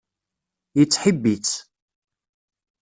Yettḥibbi-tt. 0.77 1.53